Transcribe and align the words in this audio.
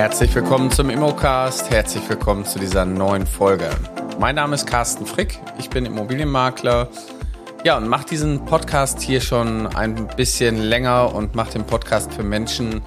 Herzlich 0.00 0.34
willkommen 0.34 0.70
zum 0.70 0.88
Immocast, 0.88 1.68
herzlich 1.68 2.08
willkommen 2.08 2.46
zu 2.46 2.58
dieser 2.58 2.86
neuen 2.86 3.26
Folge. 3.26 3.68
Mein 4.18 4.34
Name 4.34 4.54
ist 4.54 4.66
Carsten 4.66 5.04
Frick, 5.04 5.38
ich 5.58 5.68
bin 5.68 5.84
Immobilienmakler. 5.84 6.88
Ja, 7.64 7.76
und 7.76 7.86
mache 7.86 8.06
diesen 8.06 8.46
Podcast 8.46 9.02
hier 9.02 9.20
schon 9.20 9.66
ein 9.66 10.06
bisschen 10.16 10.56
länger 10.56 11.14
und 11.14 11.34
mache 11.34 11.52
den 11.52 11.66
Podcast 11.66 12.14
für 12.14 12.22
Menschen, 12.22 12.80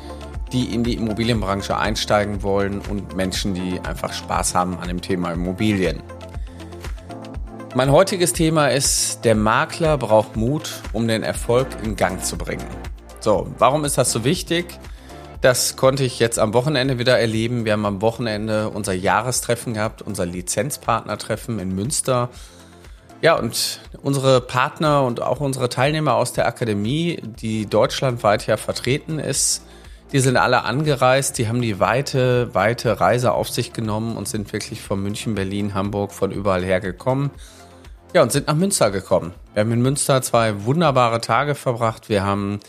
die 0.51 0.73
in 0.73 0.83
die 0.83 0.95
Immobilienbranche 0.95 1.77
einsteigen 1.77 2.41
wollen 2.41 2.81
und 2.89 3.15
Menschen, 3.15 3.53
die 3.53 3.79
einfach 3.81 4.11
Spaß 4.11 4.55
haben 4.55 4.79
an 4.79 4.87
dem 4.87 4.99
Thema 4.99 5.33
Immobilien. 5.33 6.01
Mein 7.75 7.91
heutiges 7.91 8.33
Thema 8.33 8.69
ist, 8.69 9.23
der 9.23 9.35
Makler 9.35 9.99
braucht 9.99 10.35
Mut, 10.35 10.81
um 10.93 11.07
den 11.07 11.21
Erfolg 11.21 11.67
in 11.83 11.95
Gang 11.95 12.23
zu 12.23 12.39
bringen. 12.39 12.65
So, 13.19 13.53
warum 13.59 13.85
ist 13.85 13.99
das 13.99 14.11
so 14.11 14.23
wichtig? 14.23 14.79
Das 15.43 15.75
konnte 15.75 16.05
ich 16.05 16.19
jetzt 16.19 16.39
am 16.39 16.53
Wochenende 16.53 16.99
wieder 16.99 17.19
erleben. 17.19 17.65
Wir 17.65 17.73
haben 17.73 17.85
am 17.85 18.01
Wochenende 18.01 18.69
unser 18.69 18.93
Jahrestreffen 18.93 19.73
gehabt, 19.73 20.01
unser 20.01 20.25
Lizenzpartnertreffen 20.25 21.59
in 21.59 21.75
Münster. 21.75 22.29
Ja, 23.21 23.37
und 23.37 23.81
unsere 24.01 24.39
Partner 24.39 25.03
und 25.03 25.21
auch 25.21 25.41
unsere 25.41 25.67
Teilnehmer 25.67 26.13
aus 26.13 26.31
der 26.31 26.47
Akademie, 26.47 27.21
die 27.21 27.65
deutschlandweit 27.65 28.47
ja 28.47 28.55
vertreten 28.55 29.19
ist, 29.19 29.65
die 30.13 30.21
sind 30.21 30.37
alle 30.37 30.63
angereist, 30.63 31.37
die 31.37 31.49
haben 31.49 31.61
die 31.61 31.77
weite, 31.81 32.55
weite 32.55 33.01
Reise 33.01 33.33
auf 33.33 33.49
sich 33.49 33.73
genommen 33.73 34.15
und 34.15 34.29
sind 34.29 34.53
wirklich 34.53 34.81
von 34.81 35.03
München, 35.03 35.35
Berlin, 35.35 35.73
Hamburg, 35.73 36.13
von 36.13 36.31
überall 36.31 36.63
her 36.63 36.79
gekommen. 36.79 37.31
Ja, 38.13 38.21
und 38.21 38.31
sind 38.31 38.47
nach 38.47 38.55
Münster 38.55 38.91
gekommen. 38.91 39.33
Wir 39.53 39.59
haben 39.59 39.73
in 39.73 39.81
Münster 39.81 40.21
zwei 40.21 40.63
wunderbare 40.63 41.19
Tage 41.19 41.53
verbracht. 41.53 42.07
Wir 42.07 42.23
haben 42.23 42.61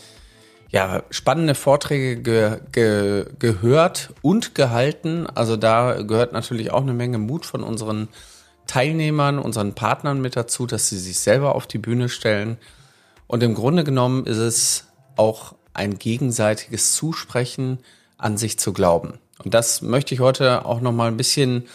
ja, 0.75 1.03
spannende 1.09 1.55
Vorträge 1.55 2.17
ge 2.21 2.59
ge 2.73 3.25
gehört 3.39 4.09
und 4.21 4.55
gehalten. 4.55 5.25
Also 5.25 5.55
da 5.55 6.01
gehört 6.01 6.33
natürlich 6.33 6.69
auch 6.71 6.81
eine 6.81 6.93
Menge 6.93 7.17
Mut 7.17 7.45
von 7.45 7.63
unseren 7.63 8.09
Teilnehmern, 8.67 9.39
unseren 9.39 9.73
Partnern 9.73 10.19
mit 10.19 10.35
dazu, 10.35 10.65
dass 10.67 10.89
sie 10.89 10.99
sich 10.99 11.19
selber 11.19 11.55
auf 11.55 11.65
die 11.65 11.77
Bühne 11.77 12.09
stellen. 12.09 12.57
Und 13.25 13.41
im 13.41 13.53
Grunde 13.53 13.85
genommen 13.85 14.25
ist 14.25 14.35
es 14.35 14.87
auch 15.15 15.55
ein 15.73 15.97
gegenseitiges 15.97 16.91
Zusprechen, 16.91 17.79
an 18.17 18.37
sich 18.37 18.59
zu 18.59 18.73
glauben. 18.73 19.19
Und 19.45 19.53
das 19.53 19.81
möchte 19.81 20.13
ich 20.13 20.19
heute 20.19 20.65
auch 20.65 20.81
noch 20.81 20.91
mal 20.91 21.07
ein 21.07 21.15
bisschen 21.15 21.67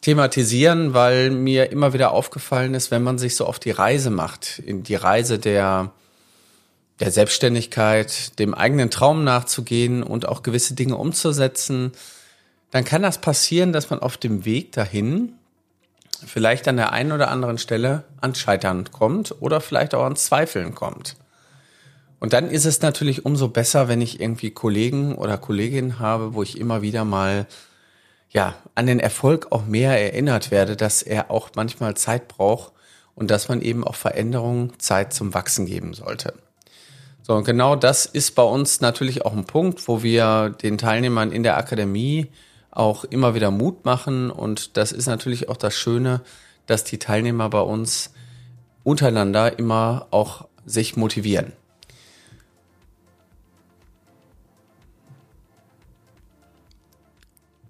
thematisieren, 0.00 0.94
weil 0.94 1.30
mir 1.30 1.70
immer 1.72 1.92
wieder 1.92 2.12
aufgefallen 2.12 2.72
ist, 2.72 2.90
wenn 2.90 3.02
man 3.02 3.18
sich 3.18 3.36
so 3.36 3.44
auf 3.44 3.58
die 3.58 3.70
Reise 3.70 4.08
macht, 4.08 4.60
in 4.60 4.82
die 4.82 4.94
Reise 4.94 5.38
der 5.38 5.92
der 7.00 7.10
Selbstständigkeit, 7.10 8.38
dem 8.38 8.54
eigenen 8.54 8.90
Traum 8.90 9.24
nachzugehen 9.24 10.02
und 10.02 10.28
auch 10.28 10.42
gewisse 10.42 10.74
Dinge 10.74 10.96
umzusetzen, 10.96 11.92
dann 12.70 12.84
kann 12.84 13.02
das 13.02 13.20
passieren, 13.20 13.72
dass 13.72 13.90
man 13.90 14.00
auf 14.00 14.16
dem 14.16 14.44
Weg 14.44 14.72
dahin 14.72 15.32
vielleicht 16.24 16.68
an 16.68 16.76
der 16.76 16.92
einen 16.92 17.12
oder 17.12 17.30
anderen 17.30 17.58
Stelle 17.58 18.04
an 18.20 18.34
Scheitern 18.34 18.90
kommt 18.92 19.34
oder 19.40 19.60
vielleicht 19.60 19.94
auch 19.94 20.04
an 20.04 20.16
Zweifeln 20.16 20.74
kommt. 20.74 21.16
Und 22.20 22.34
dann 22.34 22.50
ist 22.50 22.66
es 22.66 22.82
natürlich 22.82 23.24
umso 23.24 23.48
besser, 23.48 23.88
wenn 23.88 24.02
ich 24.02 24.20
irgendwie 24.20 24.50
Kollegen 24.50 25.14
oder 25.14 25.38
Kolleginnen 25.38 25.98
habe, 25.98 26.34
wo 26.34 26.42
ich 26.42 26.58
immer 26.58 26.82
wieder 26.82 27.06
mal 27.06 27.46
ja, 28.28 28.54
an 28.74 28.86
den 28.86 29.00
Erfolg 29.00 29.48
auch 29.50 29.64
mehr 29.64 29.98
erinnert 30.00 30.50
werde, 30.50 30.76
dass 30.76 31.02
er 31.02 31.30
auch 31.30 31.50
manchmal 31.56 31.96
Zeit 31.96 32.28
braucht 32.28 32.72
und 33.14 33.30
dass 33.30 33.48
man 33.48 33.62
eben 33.62 33.84
auch 33.84 33.94
Veränderungen 33.94 34.78
Zeit 34.78 35.14
zum 35.14 35.32
Wachsen 35.34 35.66
geben 35.66 35.94
sollte. 35.94 36.34
So, 37.30 37.36
und 37.36 37.44
genau 37.44 37.76
das 37.76 38.06
ist 38.06 38.32
bei 38.32 38.42
uns 38.42 38.80
natürlich 38.80 39.24
auch 39.24 39.32
ein 39.32 39.44
Punkt, 39.44 39.86
wo 39.86 40.02
wir 40.02 40.50
den 40.50 40.78
Teilnehmern 40.78 41.30
in 41.30 41.44
der 41.44 41.58
Akademie 41.58 42.26
auch 42.72 43.04
immer 43.04 43.36
wieder 43.36 43.52
Mut 43.52 43.84
machen. 43.84 44.32
Und 44.32 44.76
das 44.76 44.90
ist 44.90 45.06
natürlich 45.06 45.48
auch 45.48 45.56
das 45.56 45.76
Schöne, 45.76 46.22
dass 46.66 46.82
die 46.82 46.98
Teilnehmer 46.98 47.48
bei 47.48 47.60
uns 47.60 48.12
untereinander 48.82 49.60
immer 49.60 50.08
auch 50.10 50.48
sich 50.66 50.96
motivieren. 50.96 51.52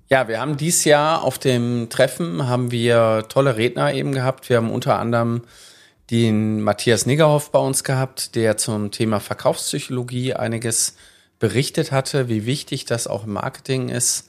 Ja, 0.09 0.27
wir 0.27 0.41
haben 0.41 0.57
dieses 0.57 0.87
Jahr 0.87 1.23
auf 1.23 1.39
dem 1.39 1.91
Treffen 1.91 2.49
haben 2.49 2.71
wir 2.71 3.27
tolle 3.29 3.59
Redner 3.59 3.93
eben 3.93 4.13
gehabt. 4.13 4.49
Wir 4.49 4.57
haben 4.57 4.71
unter 4.71 4.99
anderem 4.99 5.43
den 6.11 6.61
Matthias 6.63 7.07
Niggerhoff 7.07 7.53
bei 7.53 7.59
uns 7.59 7.85
gehabt, 7.85 8.35
der 8.35 8.57
zum 8.57 8.91
Thema 8.91 9.21
Verkaufspsychologie 9.21 10.35
einiges 10.35 10.97
berichtet 11.39 11.93
hatte, 11.93 12.29
wie 12.29 12.47
wichtig 12.47 12.85
das 12.85 13.07
auch 13.07 13.25
im 13.25 13.33
Marketing 13.33 13.89
ist. 13.89 14.29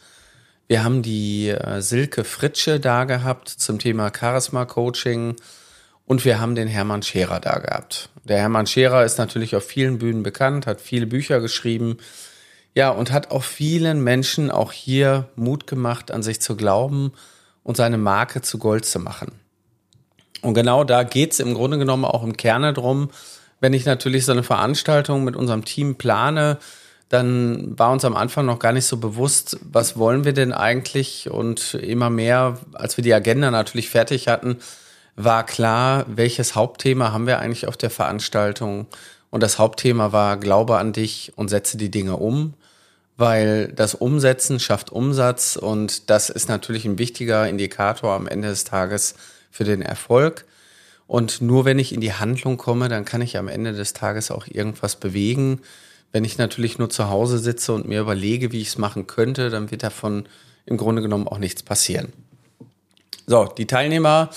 Wir 0.68 0.84
haben 0.84 1.02
die 1.02 1.50
äh, 1.50 1.82
Silke 1.82 2.24
Fritsche 2.24 2.80
da 2.80 3.04
gehabt 3.04 3.50
zum 3.50 3.80
Thema 3.80 4.12
Charisma 4.18 4.66
Coaching 4.66 5.36
und 6.06 6.24
wir 6.24 6.40
haben 6.40 6.56
den 6.56 6.68
Hermann 6.68 7.04
Scherer 7.04 7.40
da 7.40 7.60
gehabt. 7.60 8.10
Der 8.24 8.38
Hermann 8.38 8.68
Scherer 8.68 9.04
ist 9.04 9.18
natürlich 9.18 9.56
auf 9.56 9.66
vielen 9.66 9.98
Bühnen 9.98 10.24
bekannt, 10.24 10.68
hat 10.68 10.80
viele 10.80 11.08
Bücher 11.08 11.42
geschrieben, 11.42 11.98
ja, 12.74 12.90
und 12.90 13.12
hat 13.12 13.32
auch 13.32 13.44
vielen 13.44 14.02
Menschen 14.02 14.50
auch 14.50 14.72
hier 14.72 15.28
Mut 15.36 15.68
gemacht, 15.68 16.10
an 16.10 16.24
sich 16.24 16.40
zu 16.40 16.56
glauben 16.56 17.12
und 17.64 17.76
seine 17.76 17.98
Marke 17.98 18.42
zu 18.42 18.60
Gold 18.60 18.86
zu 18.86 19.00
machen. 19.00 19.41
Und 20.42 20.54
genau 20.54 20.84
da 20.84 21.04
geht's 21.04 21.40
im 21.40 21.54
Grunde 21.54 21.78
genommen 21.78 22.06
auch 22.06 22.24
im 22.24 22.36
Kerne 22.36 22.74
drum. 22.74 23.10
Wenn 23.60 23.74
ich 23.74 23.86
natürlich 23.86 24.26
so 24.26 24.32
eine 24.32 24.44
Veranstaltung 24.44 25.24
mit 25.24 25.36
unserem 25.36 25.66
Team 25.66 25.96
plane, 25.96 26.58
dann 27.10 27.78
war 27.78 27.92
uns 27.92 28.06
am 28.06 28.16
Anfang 28.16 28.46
noch 28.46 28.60
gar 28.60 28.72
nicht 28.72 28.86
so 28.86 28.98
bewusst, 28.98 29.60
was 29.70 29.98
wollen 29.98 30.24
wir 30.24 30.34
denn 30.34 30.54
eigentlich? 30.54 31.30
Und 31.30 31.74
immer 31.76 32.10
mehr, 32.10 32.58
als 32.74 32.98
wir 32.98 33.04
die 33.04 33.14
Agenda 33.14 33.52
natürlich 33.52 33.90
fertig 33.90 34.28
hatten, 34.30 34.58
war 35.18 35.46
klar, 35.46 36.06
welches 36.08 36.56
Hauptthema 36.56 37.12
haben 37.12 37.28
wir 37.28 37.40
eigentlich 37.40 37.68
auf 37.68 37.76
der 37.76 37.90
Veranstaltung? 37.90 38.88
Und 39.30 39.44
das 39.44 39.60
Hauptthema 39.60 40.12
war 40.12 40.38
Glaube 40.38 40.78
an 40.78 40.94
dich 40.94 41.34
und 41.36 41.50
setze 41.50 41.78
die 41.78 41.92
Dinge 41.92 42.16
um, 42.16 42.54
weil 43.18 43.72
das 43.74 43.94
Umsetzen 43.94 44.60
schafft 44.60 44.90
Umsatz 44.92 45.58
und 45.58 46.10
das 46.10 46.30
ist 46.30 46.50
natürlich 46.50 46.86
ein 46.86 46.98
wichtiger 46.98 47.48
Indikator 47.48 48.14
am 48.14 48.28
Ende 48.28 48.48
des 48.48 48.64
Tages 48.64 49.16
für 49.52 49.64
den 49.64 49.82
Erfolg. 49.82 50.46
Und 51.08 51.42
nur 51.42 51.66
wenn 51.66 51.78
ich 51.78 51.94
in 51.94 52.02
die 52.02 52.14
Handlung 52.14 52.58
komme, 52.58 52.90
dann 52.90 53.06
kann 53.06 53.22
ich 53.22 53.38
am 53.38 53.48
Ende 53.48 53.74
des 53.74 53.94
Tages 53.94 54.32
auch 54.32 54.48
irgendwas 54.48 54.96
bewegen. 54.96 55.60
Wenn 56.12 56.24
ich 56.24 56.38
natürlich 56.38 56.78
nur 56.78 56.90
zu 56.90 57.10
Hause 57.10 57.38
sitze 57.38 57.74
und 57.74 57.88
mir 57.88 58.02
überlege, 58.02 58.52
wie 58.52 58.62
ich 58.62 58.70
es 58.70 58.78
machen 58.78 59.08
könnte, 59.08 59.50
dann 59.50 59.72
wird 59.72 59.84
davon 59.84 60.26
im 60.66 60.78
Grunde 60.78 61.02
genommen 61.02 61.28
auch 61.28 61.38
nichts 61.38 61.64
passieren. 61.64 62.14
So, 63.28 63.46
die 63.46 63.68
Teilnehmer 63.68 64.30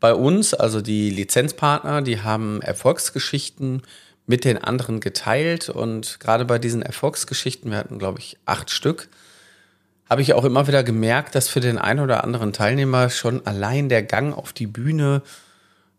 bei 0.00 0.14
uns, 0.14 0.54
also 0.54 0.80
die 0.80 1.10
Lizenzpartner, 1.10 2.02
die 2.02 2.20
haben 2.20 2.62
Erfolgsgeschichten 2.62 3.82
mit 4.26 4.44
den 4.44 4.58
anderen 4.58 5.00
geteilt 5.00 5.70
und 5.70 6.20
gerade 6.20 6.44
bei 6.44 6.58
diesen 6.58 6.82
Erfolgsgeschichten, 6.82 7.70
wir 7.70 7.78
hatten 7.78 7.98
glaube 7.98 8.20
ich 8.20 8.36
acht 8.44 8.70
Stück, 8.70 9.08
habe 10.08 10.22
ich 10.22 10.32
auch 10.34 10.44
immer 10.44 10.66
wieder 10.66 10.82
gemerkt, 10.82 11.34
dass 11.34 11.48
für 11.48 11.60
den 11.60 11.78
einen 11.78 12.00
oder 12.00 12.24
anderen 12.24 12.52
Teilnehmer 12.52 13.10
schon 13.10 13.46
allein 13.46 13.88
der 13.88 14.02
Gang 14.02 14.36
auf 14.36 14.52
die 14.52 14.66
Bühne 14.66 15.22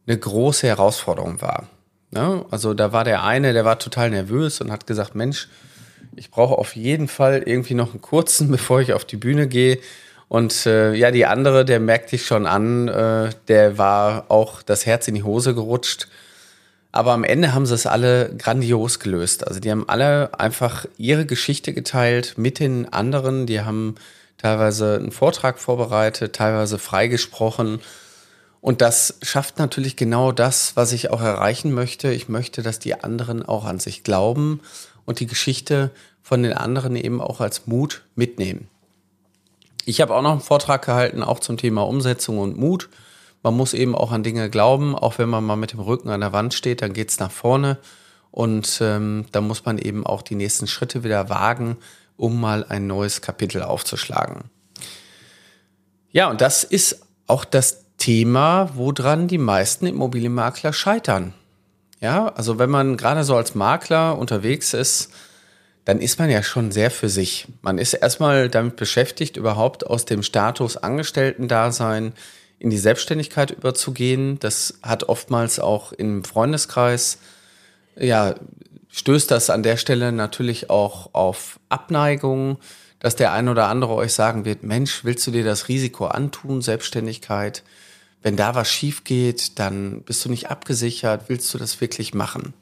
eine 0.08 0.18
große 0.18 0.68
Herausforderung 0.68 1.42
war. 1.42 1.68
Ne? 2.12 2.44
also 2.50 2.74
da 2.74 2.92
war 2.92 3.04
der 3.04 3.24
eine, 3.24 3.54
der 3.54 3.66
war 3.66 3.78
total 3.78 4.10
nervös 4.10 4.62
und 4.62 4.72
hat 4.72 4.88
gesagt, 4.88 5.14
Mensch, 5.14 5.48
ich 6.16 6.32
brauche 6.32 6.58
auf 6.58 6.76
jeden 6.76 7.08
Fall 7.08 7.44
irgendwie 7.46 7.76
noch 7.76 7.92
einen 7.92 8.02
kurzen, 8.02 8.50
bevor 8.52 8.82
ich 8.82 8.94
auf 8.94 9.06
die 9.06 9.18
Bühne 9.18 9.48
gehe. 9.48 9.78
Und 10.28 10.66
äh, 10.66 10.94
ja, 10.94 11.12
die 11.12 11.26
andere, 11.26 11.66
der 11.66 11.80
merkte 11.80 12.16
ich 12.16 12.26
schon 12.26 12.46
an, 12.46 12.88
äh, 12.88 13.30
der 13.48 13.78
war 13.78 14.26
auch 14.30 14.62
das 14.62 14.86
Herz 14.86 15.08
in 15.08 15.16
die 15.16 15.24
Hose 15.24 15.54
gerutscht 15.54 16.08
aber 16.92 17.14
am 17.14 17.24
Ende 17.24 17.54
haben 17.54 17.66
sie 17.66 17.76
es 17.76 17.86
alle 17.86 18.36
grandios 18.36 19.00
gelöst. 19.00 19.48
Also 19.48 19.60
die 19.60 19.70
haben 19.70 19.88
alle 19.88 20.40
einfach 20.40 20.86
ihre 20.98 21.26
Geschichte 21.26 21.74
geteilt 21.74 22.38
mit 22.38 22.60
den 22.60 22.92
anderen. 22.92 23.46
Die 23.46 23.62
haben 23.62 23.96
teilweise 24.38 24.96
einen 24.96 25.12
Vortrag 25.12 25.60
vorbereitet, 25.60 26.36
teilweise 26.36 26.80
freigesprochen. 26.80 27.80
Und 28.62 28.82
das 28.82 29.20
schafft 29.22 29.60
natürlich 29.60 29.96
genau 29.96 30.32
das, 30.32 30.76
was 30.76 30.92
ich 30.92 31.12
auch 31.12 31.22
erreichen 31.22 31.74
möchte. 31.74 32.12
Ich 32.12 32.28
möchte, 32.28 32.64
dass 32.64 32.80
die 32.80 32.96
anderen 33.02 33.46
auch 33.46 33.66
an 33.66 33.80
sich 33.80 34.04
glauben 34.04 34.60
und 35.06 35.20
die 35.20 35.28
Geschichte 35.28 35.92
von 36.24 36.44
den 36.44 36.54
anderen 36.54 36.96
eben 36.96 37.22
auch 37.22 37.40
als 37.40 37.68
Mut 37.68 38.04
mitnehmen. 38.16 38.68
Ich 39.86 40.02
habe 40.02 40.16
auch 40.16 40.22
noch 40.22 40.32
einen 40.32 40.42
Vortrag 40.42 40.86
gehalten, 40.86 41.24
auch 41.24 41.40
zum 41.40 41.58
Thema 41.58 41.82
Umsetzung 41.84 42.40
und 42.40 42.58
Mut. 42.58 42.90
Man 43.42 43.56
muss 43.56 43.74
eben 43.74 43.96
auch 43.96 44.12
an 44.12 44.24
Dinge 44.24 44.50
glauben, 44.50 44.96
auch 44.96 45.18
wenn 45.18 45.30
man 45.30 45.44
mal 45.44 45.56
mit 45.56 45.74
dem 45.74 45.80
Rücken 45.80 46.10
an 46.10 46.22
der 46.22 46.34
Wand 46.34 46.54
steht, 46.54 46.82
dann 46.82 46.94
geht's 46.94 47.20
nach 47.20 47.32
vorne. 47.32 47.78
Und 48.32 48.80
ähm, 48.82 49.26
da 49.32 49.42
muss 49.42 49.66
man 49.66 49.78
eben 49.78 50.06
auch 50.06 50.22
die 50.22 50.36
nächsten 50.36 50.68
Schritte 50.68 51.04
wieder 51.04 51.30
wagen, 51.30 51.78
um 52.18 52.40
mal 52.40 52.66
ein 52.66 52.86
neues 52.86 53.22
Kapitel 53.22 53.64
aufzuschlagen. 53.64 54.50
Ja, 56.12 56.30
und 56.30 56.42
das 56.42 56.64
ist 56.64 57.02
auch 57.28 57.46
das 57.46 57.86
Thema, 57.98 58.72
woran 58.74 59.28
die 59.28 59.38
meisten 59.38 59.86
Immobilienmakler 59.86 60.74
scheitern. 60.74 61.34
Ja, 62.02 62.30
also 62.30 62.60
wenn 62.60 62.70
man 62.70 62.98
gerade 62.98 63.24
so 63.24 63.36
als 63.36 63.56
Makler 63.56 64.18
unterwegs 64.18 64.74
ist, 64.74 65.12
dann 65.86 66.00
ist 66.02 66.20
man 66.20 66.30
ja 66.30 66.44
schon 66.44 66.72
sehr 66.72 66.92
für 66.92 67.10
sich. 67.10 67.48
Man 67.62 67.78
ist 67.78 67.94
erstmal 67.94 68.50
damit 68.50 68.76
beschäftigt, 68.76 69.38
überhaupt 69.38 69.86
aus 69.86 70.06
dem 70.06 70.24
Status 70.24 70.78
Angestellten-Dasein 70.78 72.14
in 72.60 72.70
die 72.70 72.78
Selbstständigkeit 72.78 73.52
überzugehen. 73.52 74.38
Das 74.40 74.76
hat 74.84 75.04
oftmals 75.10 75.60
auch 75.60 75.94
im 75.94 76.24
Freundeskreis, 76.24 77.20
ja, 77.98 78.36
stößt 78.90 79.32
das 79.32 79.50
an 79.50 79.64
der 79.64 79.78
Stelle 79.78 80.12
natürlich 80.12 80.70
auch 80.70 81.14
auf 81.14 81.60
Abneigung, 81.70 82.58
dass 83.00 83.16
der 83.16 83.32
ein 83.32 83.48
oder 83.48 83.68
andere 83.68 83.96
euch 83.96 84.14
sagen 84.14 84.46
wird, 84.46 84.64
Mensch, 84.64 85.06
willst 85.06 85.26
du 85.26 85.32
dir 85.32 85.44
das 85.44 85.70
Risiko 85.70 86.08
antun, 86.08 86.62
Selbstständigkeit? 86.62 87.64
Wenn 88.22 88.36
da 88.36 88.56
was 88.56 88.70
schief 88.70 89.06
geht, 89.06 89.58
dann 89.60 90.02
bist 90.02 90.26
du 90.26 90.30
nicht 90.30 90.50
abgesichert, 90.50 91.26
willst 91.28 91.54
du 91.54 91.58
das 91.58 91.80
wirklich 91.80 92.14
machen? 92.14 92.54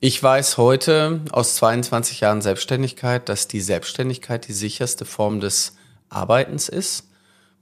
Ich 0.00 0.22
weiß 0.22 0.56
heute 0.56 1.20
aus 1.30 1.56
22 1.56 2.20
Jahren 2.20 2.42
Selbstständigkeit, 2.42 3.28
dass 3.28 3.48
die 3.48 3.60
Selbstständigkeit 3.60 4.48
die 4.48 4.52
sicherste 4.52 5.04
Form 5.04 5.40
des 5.40 5.76
Arbeitens 6.08 6.68
ist, 6.68 7.08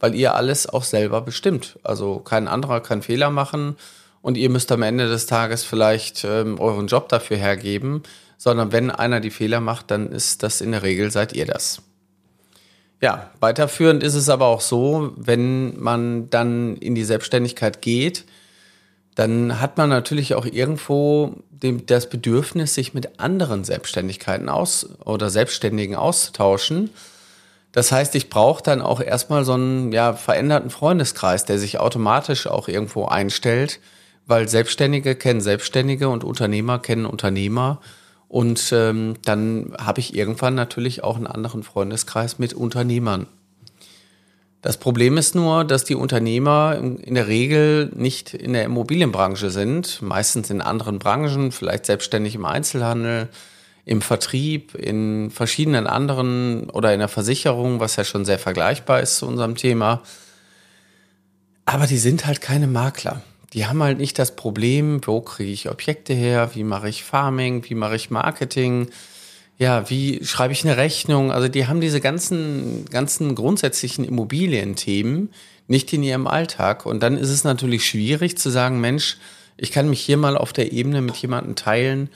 weil 0.02 0.16
ihr 0.16 0.34
alles 0.34 0.68
auch 0.68 0.82
selber 0.82 1.20
bestimmt. 1.20 1.78
Also 1.84 2.18
kein 2.18 2.48
anderer 2.48 2.80
kann 2.80 3.02
Fehler 3.02 3.30
machen 3.30 3.76
und 4.20 4.36
ihr 4.36 4.50
müsst 4.50 4.72
am 4.72 4.82
Ende 4.82 5.08
des 5.08 5.26
Tages 5.26 5.62
vielleicht 5.62 6.24
ähm, 6.24 6.58
euren 6.58 6.88
Job 6.88 7.08
dafür 7.08 7.36
hergeben, 7.36 8.02
sondern 8.36 8.72
wenn 8.72 8.90
einer 8.90 9.20
die 9.20 9.30
Fehler 9.30 9.60
macht, 9.60 9.92
dann 9.92 10.10
ist 10.10 10.42
das 10.42 10.60
in 10.60 10.72
der 10.72 10.82
Regel 10.82 11.12
seid 11.12 11.34
ihr 11.34 11.46
das. 11.46 11.82
Ja, 13.00 13.30
weiterführend 13.38 14.02
ist 14.02 14.16
es 14.16 14.28
aber 14.28 14.46
auch 14.46 14.60
so, 14.60 15.12
wenn 15.16 15.78
man 15.80 16.28
dann 16.30 16.76
in 16.78 16.96
die 16.96 17.04
Selbstständigkeit 17.04 17.80
geht, 17.80 18.24
dann 19.14 19.60
hat 19.60 19.78
man 19.78 19.88
natürlich 19.88 20.34
auch 20.34 20.46
irgendwo 20.46 21.36
dem, 21.50 21.86
das 21.86 22.10
Bedürfnis, 22.10 22.74
sich 22.74 22.92
mit 22.92 23.20
anderen 23.20 23.62
Selbstständigkeiten 23.62 24.48
aus 24.48 24.88
oder 25.04 25.30
Selbstständigen 25.30 25.94
auszutauschen. 25.94 26.90
Das 27.72 27.90
heißt, 27.90 28.14
ich 28.14 28.28
brauche 28.28 28.62
dann 28.62 28.82
auch 28.82 29.00
erstmal 29.00 29.44
so 29.44 29.54
einen 29.54 29.92
ja, 29.92 30.12
veränderten 30.12 30.70
Freundeskreis, 30.70 31.46
der 31.46 31.58
sich 31.58 31.80
automatisch 31.80 32.46
auch 32.46 32.68
irgendwo 32.68 33.06
einstellt, 33.06 33.80
weil 34.26 34.46
Selbstständige 34.46 35.14
kennen 35.14 35.40
Selbstständige 35.40 36.08
und 36.10 36.22
Unternehmer 36.22 36.78
kennen 36.78 37.06
Unternehmer. 37.06 37.80
Und 38.28 38.72
ähm, 38.72 39.14
dann 39.24 39.74
habe 39.78 40.00
ich 40.00 40.14
irgendwann 40.14 40.54
natürlich 40.54 41.02
auch 41.02 41.16
einen 41.16 41.26
anderen 41.26 41.62
Freundeskreis 41.62 42.38
mit 42.38 42.54
Unternehmern. 42.54 43.26
Das 44.62 44.76
Problem 44.76 45.16
ist 45.18 45.34
nur, 45.34 45.64
dass 45.64 45.84
die 45.84 45.96
Unternehmer 45.96 46.78
in 46.78 47.14
der 47.14 47.26
Regel 47.26 47.90
nicht 47.96 48.32
in 48.32 48.52
der 48.52 48.62
Immobilienbranche 48.62 49.50
sind, 49.50 50.00
meistens 50.02 50.50
in 50.50 50.60
anderen 50.60 51.00
Branchen, 51.00 51.50
vielleicht 51.50 51.86
selbstständig 51.86 52.36
im 52.36 52.44
Einzelhandel, 52.44 53.28
im 53.84 54.00
Vertrieb, 54.00 54.74
in 54.74 55.30
verschiedenen 55.30 55.86
anderen 55.86 56.70
oder 56.70 56.92
in 56.92 57.00
der 57.00 57.08
Versicherung, 57.08 57.80
was 57.80 57.96
ja 57.96 58.04
schon 58.04 58.24
sehr 58.24 58.38
vergleichbar 58.38 59.00
ist 59.00 59.16
zu 59.16 59.26
unserem 59.26 59.56
Thema. 59.56 60.02
Aber 61.64 61.86
die 61.86 61.98
sind 61.98 62.26
halt 62.26 62.40
keine 62.40 62.66
Makler. 62.66 63.22
Die 63.52 63.66
haben 63.66 63.82
halt 63.82 63.98
nicht 63.98 64.18
das 64.18 64.36
Problem, 64.36 65.00
wo 65.04 65.20
kriege 65.20 65.52
ich 65.52 65.68
Objekte 65.68 66.14
her, 66.14 66.50
wie 66.54 66.64
mache 66.64 66.88
ich 66.88 67.04
Farming, 67.04 67.64
wie 67.68 67.74
mache 67.74 67.96
ich 67.96 68.10
Marketing, 68.10 68.88
ja, 69.58 69.88
wie 69.90 70.24
schreibe 70.24 70.52
ich 70.52 70.64
eine 70.64 70.76
Rechnung? 70.76 71.30
Also 71.30 71.48
die 71.48 71.66
haben 71.66 71.80
diese 71.80 72.00
ganzen, 72.00 72.84
ganzen 72.86 73.34
grundsätzlichen 73.34 74.04
Immobilienthemen 74.04 75.30
nicht 75.68 75.92
in 75.92 76.02
ihrem 76.02 76.26
Alltag. 76.26 76.86
Und 76.86 77.02
dann 77.02 77.16
ist 77.16 77.30
es 77.30 77.44
natürlich 77.44 77.86
schwierig 77.86 78.38
zu 78.38 78.50
sagen, 78.50 78.80
Mensch, 78.80 79.18
ich 79.56 79.70
kann 79.70 79.88
mich 79.88 80.00
hier 80.00 80.16
mal 80.16 80.36
auf 80.36 80.52
der 80.52 80.72
Ebene 80.72 81.02
mit 81.02 81.16
jemandem 81.16 81.54
teilen 81.54 82.08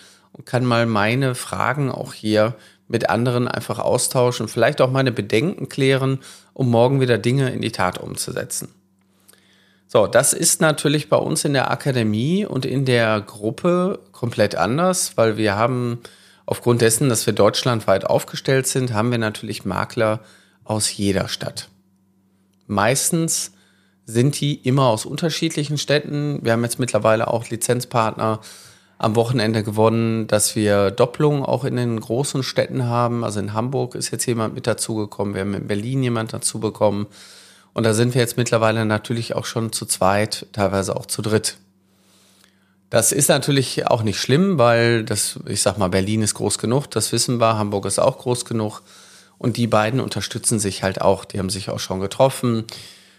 kann 0.44 0.64
mal 0.64 0.86
meine 0.86 1.34
Fragen 1.34 1.90
auch 1.90 2.12
hier 2.12 2.54
mit 2.88 3.10
anderen 3.10 3.48
einfach 3.48 3.78
austauschen, 3.78 4.48
vielleicht 4.48 4.80
auch 4.80 4.90
meine 4.90 5.12
Bedenken 5.12 5.68
klären, 5.68 6.20
um 6.52 6.70
morgen 6.70 7.00
wieder 7.00 7.18
Dinge 7.18 7.50
in 7.50 7.60
die 7.60 7.72
Tat 7.72 7.98
umzusetzen. 7.98 8.68
So, 9.88 10.06
das 10.06 10.32
ist 10.32 10.60
natürlich 10.60 11.08
bei 11.08 11.16
uns 11.16 11.44
in 11.44 11.52
der 11.52 11.70
Akademie 11.70 12.44
und 12.44 12.64
in 12.64 12.84
der 12.84 13.20
Gruppe 13.20 14.00
komplett 14.12 14.54
anders, 14.56 15.16
weil 15.16 15.36
wir 15.36 15.56
haben 15.56 16.00
Aufgrund 16.46 16.80
dessen, 16.80 17.08
dass 17.08 17.26
wir 17.26 17.32
deutschlandweit 17.32 18.06
aufgestellt 18.06 18.68
sind, 18.68 18.94
haben 18.94 19.10
wir 19.10 19.18
natürlich 19.18 19.64
Makler 19.64 20.20
aus 20.62 20.96
jeder 20.96 21.28
Stadt. 21.28 21.68
Meistens 22.68 23.52
sind 24.04 24.40
die 24.40 24.54
immer 24.54 24.86
aus 24.86 25.04
unterschiedlichen 25.04 25.76
Städten. 25.76 26.38
Wir 26.44 26.52
haben 26.52 26.62
jetzt 26.62 26.78
mittlerweile 26.78 27.26
auch 27.26 27.48
Lizenzpartner 27.48 28.40
am 28.98 29.14
Wochenende 29.16 29.62
gewonnen, 29.62 30.26
dass 30.26 30.56
wir 30.56 30.90
Doppelungen 30.90 31.42
auch 31.42 31.64
in 31.64 31.76
den 31.76 32.00
großen 32.00 32.42
Städten 32.42 32.86
haben. 32.86 33.24
Also 33.24 33.40
in 33.40 33.52
Hamburg 33.52 33.94
ist 33.94 34.10
jetzt 34.10 34.26
jemand 34.26 34.54
mit 34.54 34.66
dazugekommen, 34.66 35.34
wir 35.34 35.42
haben 35.42 35.54
in 35.54 35.66
Berlin 35.66 36.02
jemand 36.02 36.32
dazu 36.32 36.60
bekommen. 36.60 37.06
Und 37.74 37.84
da 37.84 37.92
sind 37.92 38.14
wir 38.14 38.22
jetzt 38.22 38.38
mittlerweile 38.38 38.86
natürlich 38.86 39.34
auch 39.34 39.44
schon 39.44 39.70
zu 39.70 39.84
zweit, 39.84 40.46
teilweise 40.52 40.96
auch 40.96 41.06
zu 41.06 41.20
dritt. 41.20 41.58
Das 42.88 43.12
ist 43.12 43.28
natürlich 43.28 43.86
auch 43.88 44.02
nicht 44.02 44.18
schlimm, 44.18 44.58
weil 44.58 45.04
das, 45.04 45.40
ich 45.46 45.60
sag 45.60 45.76
mal, 45.76 45.88
Berlin 45.88 46.22
ist 46.22 46.34
groß 46.34 46.56
genug, 46.56 46.90
das 46.90 47.12
wissen 47.12 47.38
wir, 47.38 47.58
Hamburg 47.58 47.84
ist 47.84 47.98
auch 47.98 48.16
groß 48.18 48.44
genug. 48.44 48.80
Und 49.38 49.58
die 49.58 49.66
beiden 49.66 50.00
unterstützen 50.00 50.58
sich 50.58 50.82
halt 50.82 51.02
auch. 51.02 51.26
Die 51.26 51.38
haben 51.38 51.50
sich 51.50 51.68
auch 51.68 51.78
schon 51.78 52.00
getroffen. 52.00 52.64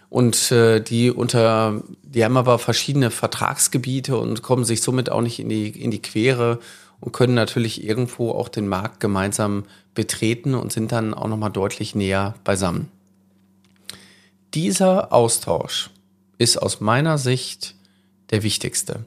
Und 0.09 0.51
äh, 0.51 0.79
die 0.79 1.11
unter, 1.11 1.81
die 2.03 2.23
haben 2.23 2.37
aber 2.37 2.59
verschiedene 2.59 3.11
Vertragsgebiete 3.11 4.17
und 4.17 4.41
kommen 4.41 4.63
sich 4.63 4.81
somit 4.81 5.09
auch 5.09 5.21
nicht 5.21 5.39
in 5.39 5.49
die, 5.49 5.69
in 5.69 5.91
die 5.91 6.01
Quere 6.01 6.59
und 6.99 7.11
können 7.11 7.35
natürlich 7.35 7.83
irgendwo 7.83 8.31
auch 8.31 8.49
den 8.49 8.67
Markt 8.67 8.99
gemeinsam 8.99 9.65
betreten 9.93 10.55
und 10.55 10.71
sind 10.71 10.91
dann 10.91 11.13
auch 11.13 11.27
nochmal 11.27 11.51
deutlich 11.51 11.93
näher 11.93 12.35
beisammen. 12.43 12.89
Dieser 14.53 15.11
Austausch 15.11 15.89
ist 16.37 16.57
aus 16.57 16.79
meiner 16.79 17.17
Sicht 17.17 17.75
der 18.31 18.43
wichtigste 18.43 19.05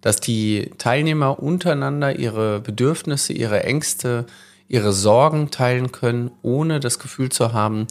dass 0.00 0.20
die 0.20 0.70
Teilnehmer 0.78 1.42
untereinander 1.42 2.18
ihre 2.18 2.60
Bedürfnisse, 2.60 3.32
ihre 3.32 3.62
Ängste, 3.64 4.26
ihre 4.68 4.92
Sorgen 4.92 5.50
teilen 5.50 5.92
können, 5.92 6.30
ohne 6.42 6.80
das 6.80 6.98
Gefühl 6.98 7.30
zu 7.30 7.52
haben, 7.52 7.86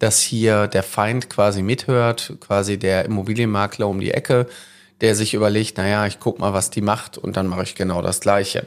dass 0.00 0.18
hier 0.18 0.66
der 0.66 0.82
Feind 0.82 1.30
quasi 1.30 1.62
mithört, 1.62 2.32
quasi 2.40 2.78
der 2.78 3.04
Immobilienmakler 3.04 3.86
um 3.86 4.00
die 4.00 4.10
Ecke, 4.10 4.46
der 5.00 5.14
sich 5.14 5.34
überlegt, 5.34 5.78
naja, 5.78 6.06
ich 6.06 6.18
guck 6.18 6.40
mal, 6.40 6.52
was 6.52 6.70
die 6.70 6.80
macht 6.80 7.16
und 7.16 7.36
dann 7.36 7.46
mache 7.46 7.62
ich 7.62 7.74
genau 7.74 8.02
das 8.02 8.20
Gleiche. 8.20 8.66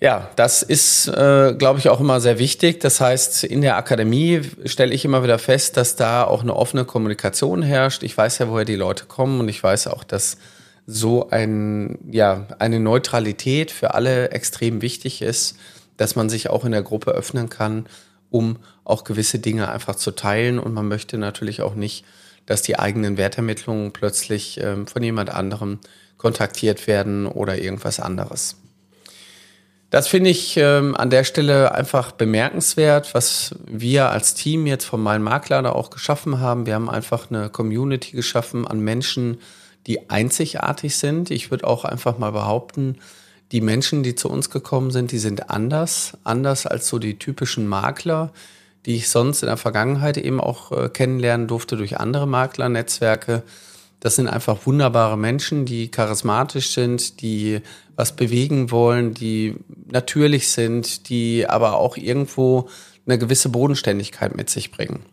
Ja, 0.00 0.30
das 0.36 0.62
ist, 0.62 1.08
äh, 1.08 1.54
glaube 1.58 1.80
ich, 1.80 1.88
auch 1.88 2.00
immer 2.00 2.20
sehr 2.20 2.38
wichtig. 2.38 2.78
Das 2.78 3.00
heißt, 3.00 3.42
in 3.42 3.62
der 3.62 3.76
Akademie 3.76 4.42
stelle 4.64 4.94
ich 4.94 5.04
immer 5.04 5.24
wieder 5.24 5.40
fest, 5.40 5.76
dass 5.76 5.96
da 5.96 6.22
auch 6.22 6.42
eine 6.42 6.54
offene 6.54 6.84
Kommunikation 6.84 7.62
herrscht. 7.62 8.04
Ich 8.04 8.16
weiß 8.16 8.38
ja, 8.38 8.48
woher 8.48 8.64
die 8.64 8.76
Leute 8.76 9.06
kommen 9.06 9.40
und 9.40 9.48
ich 9.48 9.60
weiß 9.60 9.88
auch, 9.88 10.04
dass 10.04 10.38
so 10.86 11.30
ein, 11.30 11.98
ja, 12.12 12.46
eine 12.60 12.78
Neutralität 12.78 13.72
für 13.72 13.94
alle 13.94 14.30
extrem 14.30 14.82
wichtig 14.82 15.20
ist, 15.20 15.56
dass 15.96 16.14
man 16.14 16.30
sich 16.30 16.48
auch 16.48 16.64
in 16.64 16.70
der 16.70 16.82
Gruppe 16.82 17.10
öffnen 17.10 17.48
kann, 17.50 17.86
um 18.30 18.58
auch 18.84 19.04
gewisse 19.04 19.38
Dinge 19.38 19.70
einfach 19.70 19.96
zu 19.96 20.12
teilen. 20.12 20.58
Und 20.58 20.74
man 20.74 20.88
möchte 20.88 21.18
natürlich 21.18 21.62
auch 21.62 21.74
nicht, 21.74 22.04
dass 22.46 22.62
die 22.62 22.78
eigenen 22.78 23.16
Wertermittlungen 23.16 23.92
plötzlich 23.92 24.58
ähm, 24.62 24.86
von 24.86 25.02
jemand 25.02 25.30
anderem 25.30 25.78
kontaktiert 26.16 26.86
werden 26.86 27.26
oder 27.26 27.58
irgendwas 27.58 28.00
anderes. 28.00 28.56
Das 29.90 30.06
finde 30.06 30.28
ich 30.28 30.56
ähm, 30.58 30.94
an 30.94 31.08
der 31.08 31.24
Stelle 31.24 31.72
einfach 31.72 32.12
bemerkenswert, 32.12 33.14
was 33.14 33.54
wir 33.66 34.10
als 34.10 34.34
Team 34.34 34.66
jetzt 34.66 34.84
von 34.84 35.02
meinem 35.02 35.22
Makler 35.22 35.62
da 35.62 35.72
auch 35.72 35.88
geschaffen 35.88 36.40
haben. 36.40 36.66
Wir 36.66 36.74
haben 36.74 36.90
einfach 36.90 37.30
eine 37.30 37.48
Community 37.48 38.12
geschaffen 38.12 38.66
an 38.66 38.80
Menschen, 38.80 39.38
die 39.86 40.10
einzigartig 40.10 40.96
sind. 40.96 41.30
Ich 41.30 41.50
würde 41.50 41.66
auch 41.66 41.86
einfach 41.86 42.18
mal 42.18 42.32
behaupten, 42.32 42.98
die 43.52 43.60
Menschen, 43.60 44.02
die 44.02 44.14
zu 44.14 44.28
uns 44.28 44.50
gekommen 44.50 44.90
sind, 44.90 45.12
die 45.12 45.18
sind 45.18 45.50
anders, 45.50 46.16
anders 46.24 46.66
als 46.66 46.88
so 46.88 46.98
die 46.98 47.18
typischen 47.18 47.66
Makler, 47.66 48.32
die 48.86 48.96
ich 48.96 49.08
sonst 49.08 49.42
in 49.42 49.48
der 49.48 49.56
Vergangenheit 49.56 50.16
eben 50.16 50.40
auch 50.40 50.72
äh, 50.72 50.88
kennenlernen 50.88 51.48
durfte 51.48 51.76
durch 51.76 51.98
andere 51.98 52.26
Maklernetzwerke. 52.26 53.42
Das 54.00 54.16
sind 54.16 54.28
einfach 54.28 54.66
wunderbare 54.66 55.18
Menschen, 55.18 55.64
die 55.64 55.90
charismatisch 55.90 56.70
sind, 56.70 57.20
die 57.20 57.60
was 57.96 58.14
bewegen 58.14 58.70
wollen, 58.70 59.14
die 59.14 59.56
natürlich 59.90 60.48
sind, 60.48 61.08
die 61.08 61.48
aber 61.48 61.76
auch 61.76 61.96
irgendwo 61.96 62.68
eine 63.06 63.18
gewisse 63.18 63.48
Bodenständigkeit 63.48 64.36
mit 64.36 64.50
sich 64.50 64.70
bringen. 64.70 65.04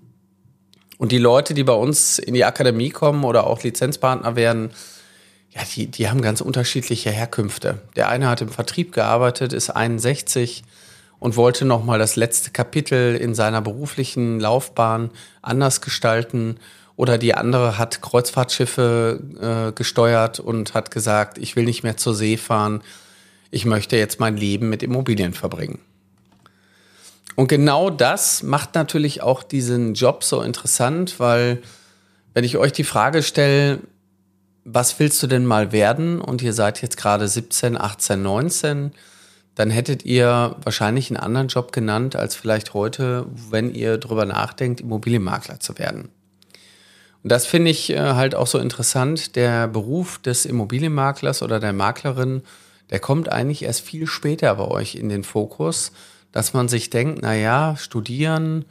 Und 0.97 1.11
die 1.11 1.17
Leute, 1.17 1.53
die 1.53 1.63
bei 1.63 1.73
uns 1.73 2.19
in 2.19 2.33
die 2.33 2.45
Akademie 2.45 2.89
kommen 2.89 3.23
oder 3.23 3.47
auch 3.47 3.63
Lizenzpartner 3.63 4.35
werden, 4.35 4.69
ja, 5.55 5.61
die, 5.73 5.87
die 5.87 6.09
haben 6.09 6.21
ganz 6.21 6.41
unterschiedliche 6.41 7.11
Herkünfte. 7.11 7.79
Der 7.95 8.09
eine 8.09 8.27
hat 8.27 8.41
im 8.41 8.49
Vertrieb 8.49 8.91
gearbeitet, 8.91 9.53
ist 9.53 9.69
61 9.69 10.63
und 11.19 11.37
wollte 11.37 11.63
nochmal 11.63 11.97
das 11.97 12.17
letzte 12.17 12.51
Kapitel 12.51 13.15
in 13.15 13.33
seiner 13.33 13.61
beruflichen 13.61 14.39
Laufbahn 14.39 15.11
anders 15.41 15.79
gestalten. 15.79 16.57
Oder 16.97 17.17
die 17.17 17.35
andere 17.35 17.77
hat 17.77 18.01
Kreuzfahrtschiffe 18.01 19.69
äh, 19.69 19.71
gesteuert 19.71 20.41
und 20.41 20.73
hat 20.73 20.91
gesagt, 20.91 21.37
ich 21.37 21.55
will 21.55 21.63
nicht 21.63 21.83
mehr 21.83 21.97
zur 21.97 22.15
See 22.15 22.37
fahren. 22.37 22.81
ich 23.49 23.65
möchte 23.65 23.95
jetzt 23.95 24.19
mein 24.19 24.35
Leben 24.35 24.69
mit 24.69 24.83
Immobilien 24.83 25.33
verbringen. 25.33 25.79
Und 27.35 27.47
genau 27.47 27.89
das 27.89 28.43
macht 28.43 28.75
natürlich 28.75 29.21
auch 29.21 29.43
diesen 29.43 29.93
Job 29.93 30.23
so 30.23 30.41
interessant, 30.41 31.19
weil 31.19 31.61
wenn 32.33 32.43
ich 32.43 32.57
euch 32.57 32.73
die 32.73 32.83
Frage 32.83 33.23
stelle, 33.23 33.79
was 34.65 34.99
willst 34.99 35.21
du 35.23 35.27
denn 35.27 35.45
mal 35.45 35.71
werden? 35.71 36.19
Und 36.19 36.41
ihr 36.41 36.51
seid 36.51 36.81
jetzt 36.81 36.97
gerade 36.97 37.27
17, 37.27 37.77
18, 37.79 38.21
19, 38.21 38.91
dann 39.53 39.69
hättet 39.69 40.03
ihr 40.03 40.55
wahrscheinlich 40.61 41.09
einen 41.09 41.17
anderen 41.17 41.47
Job 41.47 41.71
genannt 41.71 42.15
als 42.15 42.35
vielleicht 42.35 42.73
heute, 42.73 43.27
wenn 43.49 43.73
ihr 43.73 43.97
drüber 43.97 44.25
nachdenkt, 44.25 44.81
Immobilienmakler 44.81 45.59
zu 45.59 45.77
werden. 45.77 46.09
Und 47.23 47.31
das 47.31 47.45
finde 47.45 47.71
ich 47.71 47.91
äh, 47.91 47.99
halt 47.99 48.35
auch 48.35 48.47
so 48.47 48.59
interessant. 48.59 49.35
Der 49.35 49.67
Beruf 49.67 50.19
des 50.19 50.45
Immobilienmaklers 50.45 51.41
oder 51.41 51.59
der 51.59 51.73
Maklerin, 51.73 52.41
der 52.89 52.99
kommt 52.99 53.31
eigentlich 53.31 53.63
erst 53.63 53.81
viel 53.81 54.07
später 54.07 54.53
bei 54.55 54.65
euch 54.65 54.95
in 54.95 55.09
den 55.09 55.23
Fokus, 55.23 55.91
dass 56.31 56.53
man 56.53 56.67
sich 56.67 56.89
denkt, 56.89 57.19
na 57.21 57.33
ja, 57.33 57.77
studieren, 57.77 58.65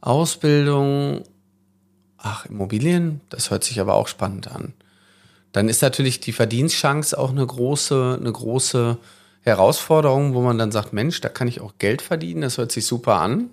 Ausbildung, 0.00 1.22
ach, 2.18 2.46
Immobilien, 2.46 3.22
das 3.28 3.50
hört 3.50 3.64
sich 3.64 3.80
aber 3.80 3.94
auch 3.94 4.06
spannend 4.06 4.48
an. 4.52 4.74
Dann 5.56 5.70
ist 5.70 5.80
natürlich 5.80 6.20
die 6.20 6.32
Verdienstchance 6.32 7.16
auch 7.16 7.30
eine 7.30 7.46
große, 7.46 8.18
eine 8.20 8.30
große 8.30 8.98
Herausforderung, 9.40 10.34
wo 10.34 10.42
man 10.42 10.58
dann 10.58 10.70
sagt, 10.70 10.92
Mensch, 10.92 11.22
da 11.22 11.30
kann 11.30 11.48
ich 11.48 11.62
auch 11.62 11.78
Geld 11.78 12.02
verdienen, 12.02 12.42
das 12.42 12.58
hört 12.58 12.70
sich 12.70 12.84
super 12.84 13.22
an. 13.22 13.48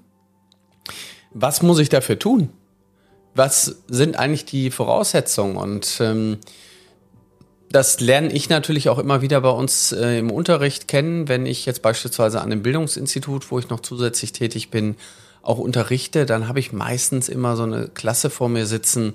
Was 1.31 1.61
muss 1.61 1.79
ich 1.79 1.87
dafür 1.87 2.19
tun? 2.19 2.49
Was 3.35 3.83
sind 3.87 4.19
eigentlich 4.19 4.43
die 4.43 4.69
Voraussetzungen? 4.69 5.55
Und 5.55 5.99
ähm, 6.01 6.39
das 7.71 8.01
lerne 8.01 8.33
ich 8.33 8.49
natürlich 8.49 8.89
auch 8.89 8.99
immer 8.99 9.21
wieder 9.21 9.39
bei 9.39 9.51
uns 9.51 9.93
äh, 9.93 10.19
im 10.19 10.29
Unterricht 10.29 10.89
kennen, 10.89 11.29
wenn 11.29 11.45
ich 11.45 11.65
jetzt 11.65 11.81
beispielsweise 11.81 12.41
an 12.41 12.51
einem 12.51 12.63
Bildungsinstitut, 12.63 13.49
wo 13.49 13.59
ich 13.59 13.69
noch 13.69 13.79
zusätzlich 13.79 14.33
tätig 14.33 14.71
bin, 14.71 14.97
auch 15.41 15.57
unterrichte, 15.57 16.25
dann 16.25 16.49
habe 16.49 16.59
ich 16.59 16.73
meistens 16.73 17.29
immer 17.29 17.55
so 17.55 17.63
eine 17.63 17.87
Klasse 17.87 18.29
vor 18.29 18.49
mir 18.49 18.65
sitzen, 18.65 19.13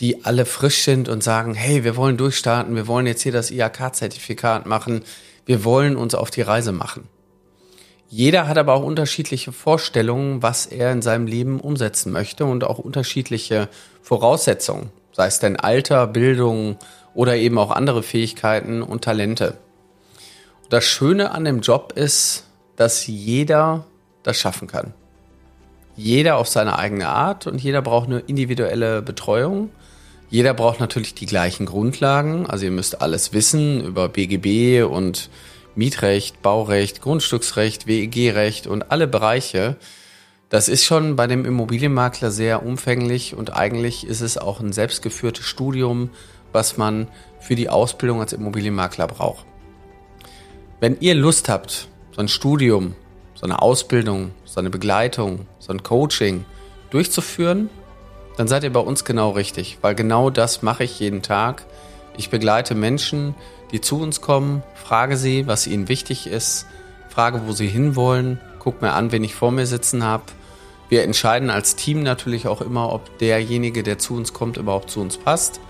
die 0.00 0.24
alle 0.24 0.46
frisch 0.46 0.82
sind 0.82 1.08
und 1.08 1.22
sagen, 1.22 1.54
hey, 1.54 1.84
wir 1.84 1.96
wollen 1.96 2.16
durchstarten, 2.16 2.74
wir 2.74 2.86
wollen 2.86 3.06
jetzt 3.06 3.22
hier 3.22 3.32
das 3.32 3.50
IHK-Zertifikat 3.50 4.66
machen, 4.66 5.02
wir 5.46 5.64
wollen 5.64 5.96
uns 5.96 6.14
auf 6.14 6.30
die 6.30 6.42
Reise 6.42 6.72
machen. 6.72 7.08
Jeder 8.08 8.46
hat 8.46 8.58
aber 8.58 8.74
auch 8.74 8.82
unterschiedliche 8.82 9.52
Vorstellungen, 9.52 10.42
was 10.42 10.66
er 10.66 10.92
in 10.92 11.00
seinem 11.00 11.26
Leben 11.26 11.60
umsetzen 11.60 12.12
möchte 12.12 12.44
und 12.44 12.62
auch 12.62 12.78
unterschiedliche 12.78 13.68
Voraussetzungen, 14.02 14.90
sei 15.12 15.26
es 15.26 15.38
denn 15.38 15.58
Alter, 15.58 16.06
Bildung 16.06 16.76
oder 17.14 17.36
eben 17.36 17.58
auch 17.58 17.70
andere 17.70 18.02
Fähigkeiten 18.02 18.82
und 18.82 19.02
Talente. 19.02 19.56
Und 20.64 20.72
das 20.72 20.84
Schöne 20.84 21.30
an 21.30 21.44
dem 21.44 21.60
Job 21.60 21.92
ist, 21.96 22.44
dass 22.76 23.06
jeder 23.06 23.86
das 24.22 24.38
schaffen 24.38 24.68
kann. 24.68 24.92
Jeder 25.96 26.36
auf 26.36 26.48
seine 26.48 26.78
eigene 26.78 27.08
Art 27.08 27.46
und 27.46 27.62
jeder 27.62 27.82
braucht 27.82 28.08
eine 28.08 28.20
individuelle 28.20 29.02
Betreuung. 29.02 29.70
Jeder 30.32 30.54
braucht 30.54 30.80
natürlich 30.80 31.14
die 31.14 31.26
gleichen 31.26 31.66
Grundlagen. 31.66 32.46
Also 32.46 32.64
ihr 32.64 32.70
müsst 32.70 33.02
alles 33.02 33.34
wissen 33.34 33.84
über 33.84 34.08
BGB 34.08 34.82
und 34.82 35.28
Mietrecht, 35.74 36.40
Baurecht, 36.40 37.02
Grundstücksrecht, 37.02 37.86
WEG-Recht 37.86 38.66
und 38.66 38.90
alle 38.90 39.06
Bereiche. 39.06 39.76
Das 40.48 40.70
ist 40.70 40.86
schon 40.86 41.16
bei 41.16 41.26
dem 41.26 41.44
Immobilienmakler 41.44 42.30
sehr 42.30 42.64
umfänglich 42.64 43.34
und 43.34 43.52
eigentlich 43.54 44.06
ist 44.06 44.22
es 44.22 44.38
auch 44.38 44.60
ein 44.60 44.72
selbstgeführtes 44.72 45.44
Studium, 45.44 46.08
was 46.50 46.78
man 46.78 47.08
für 47.38 47.54
die 47.54 47.68
Ausbildung 47.68 48.20
als 48.22 48.32
Immobilienmakler 48.32 49.08
braucht. 49.08 49.44
Wenn 50.80 50.96
ihr 51.00 51.14
Lust 51.14 51.50
habt, 51.50 51.88
so 52.12 52.22
ein 52.22 52.28
Studium, 52.28 52.94
so 53.34 53.44
eine 53.44 53.60
Ausbildung, 53.60 54.30
so 54.46 54.60
eine 54.60 54.70
Begleitung, 54.70 55.46
so 55.58 55.72
ein 55.72 55.82
Coaching 55.82 56.46
durchzuführen, 56.88 57.68
dann 58.36 58.48
seid 58.48 58.64
ihr 58.64 58.72
bei 58.72 58.80
uns 58.80 59.04
genau 59.04 59.30
richtig, 59.30 59.78
weil 59.82 59.94
genau 59.94 60.30
das 60.30 60.62
mache 60.62 60.84
ich 60.84 60.98
jeden 61.00 61.22
Tag. 61.22 61.64
Ich 62.16 62.30
begleite 62.30 62.74
Menschen, 62.74 63.34
die 63.72 63.80
zu 63.80 64.00
uns 64.00 64.20
kommen, 64.20 64.62
frage 64.74 65.16
sie, 65.16 65.46
was 65.46 65.66
ihnen 65.66 65.88
wichtig 65.88 66.26
ist, 66.26 66.66
frage, 67.08 67.42
wo 67.46 67.52
sie 67.52 67.68
hinwollen, 67.68 68.40
guck 68.58 68.82
mir 68.82 68.92
an, 68.92 69.12
wen 69.12 69.24
ich 69.24 69.34
vor 69.34 69.50
mir 69.50 69.66
sitzen 69.66 70.04
habe. 70.04 70.24
Wir 70.88 71.04
entscheiden 71.04 71.50
als 71.50 71.74
Team 71.74 72.02
natürlich 72.02 72.46
auch 72.46 72.60
immer, 72.60 72.92
ob 72.92 73.18
derjenige, 73.18 73.82
der 73.82 73.98
zu 73.98 74.14
uns 74.14 74.32
kommt, 74.32 74.56
überhaupt 74.56 74.90
zu 74.90 75.00
uns 75.00 75.16
passt, 75.16 75.60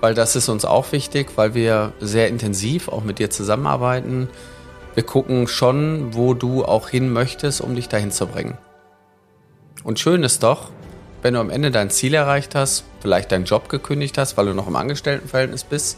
weil 0.00 0.14
das 0.14 0.36
ist 0.36 0.48
uns 0.48 0.64
auch 0.64 0.92
wichtig, 0.92 1.32
weil 1.36 1.54
wir 1.54 1.92
sehr 2.00 2.28
intensiv 2.28 2.88
auch 2.88 3.04
mit 3.04 3.18
dir 3.18 3.30
zusammenarbeiten. 3.30 4.28
Wir 4.94 5.02
gucken 5.02 5.48
schon, 5.48 6.14
wo 6.14 6.34
du 6.34 6.64
auch 6.64 6.88
hin 6.88 7.12
möchtest, 7.12 7.60
um 7.60 7.74
dich 7.74 7.88
dahin 7.88 8.10
zu 8.10 8.26
bringen. 8.26 8.56
Und 9.82 9.98
schön 9.98 10.22
ist 10.22 10.42
doch, 10.42 10.70
wenn 11.24 11.32
du 11.32 11.40
am 11.40 11.48
Ende 11.48 11.70
dein 11.70 11.88
Ziel 11.88 12.12
erreicht 12.12 12.54
hast, 12.54 12.84
vielleicht 13.00 13.32
deinen 13.32 13.46
Job 13.46 13.70
gekündigt 13.70 14.18
hast, 14.18 14.36
weil 14.36 14.44
du 14.44 14.52
noch 14.52 14.68
im 14.68 14.76
Angestelltenverhältnis 14.76 15.64
bist, 15.64 15.96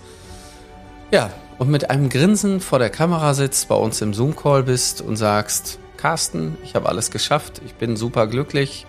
ja, 1.11 1.31
und 1.59 1.69
mit 1.69 1.91
einem 1.91 2.11
Grinsen 2.11 2.61
vor 2.61 2.79
der 2.79 2.91
Kamera 2.91 3.35
sitzt, 3.35 3.67
bei 3.67 3.75
uns 3.75 4.01
im 4.01 4.15
Zoom-Call 4.15 4.63
bist 4.63 5.01
und 5.01 5.17
sagst, 5.17 5.81
Carsten, 5.97 6.57
ich 6.63 6.77
habe 6.77 6.89
alles 6.89 7.11
geschafft, 7.11 7.61
ich 7.67 7.75
bin 7.75 7.97
super 7.97 8.29
glücklich, 8.29 8.87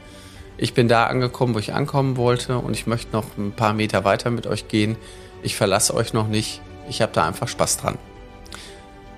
ich 0.57 0.75
bin 0.75 0.87
da 0.87 1.07
angekommen, 1.07 1.55
wo 1.55 1.59
ich 1.59 1.73
ankommen 1.73 2.17
wollte 2.17 2.59
und 2.59 2.75
ich 2.75 2.85
möchte 2.85 3.13
noch 3.13 3.25
ein 3.35 3.51
paar 3.51 3.73
Meter 3.73 4.03
weiter 4.03 4.29
mit 4.29 4.45
euch 4.45 4.67
gehen. 4.67 4.95
Ich 5.41 5.55
verlasse 5.55 5.95
euch 5.95 6.13
noch 6.13 6.27
nicht, 6.27 6.61
ich 6.87 7.01
habe 7.01 7.13
da 7.13 7.25
einfach 7.25 7.47
Spaß 7.47 7.77
dran. 7.77 7.97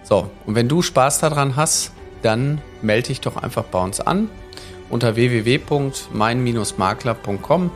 So, 0.04 0.32
und 0.46 0.56
wenn 0.56 0.70
du 0.70 0.82
Spaß 0.82 1.20
daran 1.20 1.58
hast, 1.58 1.92
dann 2.22 2.62
melde 2.82 3.08
dich 3.08 3.22
doch 3.22 3.38
einfach 3.38 3.64
bei 3.66 3.82
uns 3.82 4.00
an 4.00 4.30
unter 4.90 5.16
www.mein-makler.com. 5.16 7.72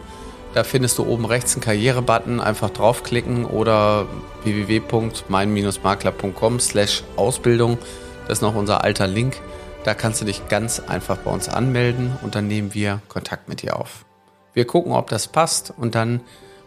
Da 0.53 0.63
findest 0.63 0.99
du 0.99 1.05
oben 1.05 1.25
rechts 1.25 1.55
einen 1.55 1.63
Karriere-Button, 1.63 2.39
einfach 2.39 2.69
draufklicken 2.69 3.45
oder 3.45 4.05
www.mein-makler.com 4.43 6.59
slash 6.59 7.03
Ausbildung. 7.15 7.79
Das 8.27 8.37
ist 8.39 8.41
noch 8.41 8.55
unser 8.55 8.83
alter 8.83 9.07
Link. 9.07 9.39
Da 9.83 9.95
kannst 9.95 10.21
du 10.21 10.25
dich 10.25 10.47
ganz 10.47 10.79
einfach 10.79 11.17
bei 11.17 11.31
uns 11.31 11.49
anmelden 11.49 12.15
und 12.21 12.35
dann 12.35 12.47
nehmen 12.47 12.73
wir 12.73 13.01
Kontakt 13.09 13.49
mit 13.49 13.63
dir 13.63 13.79
auf. 13.79 14.05
Wir 14.53 14.65
gucken, 14.65 14.93
ob 14.93 15.09
das 15.09 15.27
passt 15.27 15.73
und 15.75 15.95
dann 15.95 16.21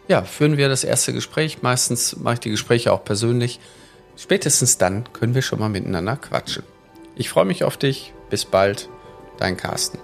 ja, 0.09 0.23
führen 0.23 0.56
wir 0.56 0.68
das 0.68 0.85
erste 0.85 1.12
Gespräch. 1.12 1.62
Meistens 1.62 2.16
mache 2.16 2.35
ich 2.35 2.40
die 2.40 2.50
Gespräche 2.50 2.92
auch 2.92 3.04
persönlich. 3.04 3.61
Spätestens 4.16 4.78
dann 4.78 5.12
können 5.12 5.35
wir 5.35 5.42
schon 5.42 5.59
mal 5.59 5.68
miteinander 5.68 6.16
quatschen. 6.16 6.62
Ich 7.16 7.30
freue 7.30 7.46
mich 7.46 7.64
auf 7.64 7.76
dich. 7.76 8.12
Bis 8.28 8.44
bald. 8.44 8.88
Dein 9.38 9.56
Carsten. 9.56 9.99